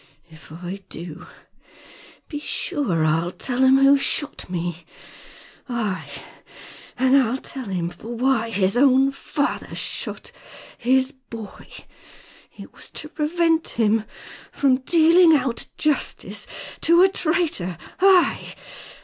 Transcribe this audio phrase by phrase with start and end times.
[0.31, 1.27] If I do,
[2.27, 4.83] be sure I'll tell him who shot me.
[5.69, 6.09] Aye,
[6.97, 10.31] and I'll tell him for why his own father shot
[10.75, 11.67] his boy.
[12.57, 14.05] It was to prevent him
[14.51, 16.47] from dealing out justice
[16.81, 17.77] to a traitor!
[17.99, 18.55] Ay!"